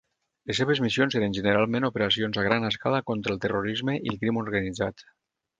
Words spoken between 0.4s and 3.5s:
Les seves missions eren generalment operacions a gran escala contra el